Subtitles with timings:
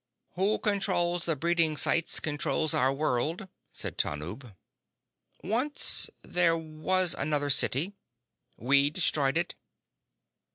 [0.33, 4.55] _"Who controls the breeding sites controls our world," said Tanub.
[5.43, 7.93] "Once there was another city.
[8.57, 9.53] We destroyed it."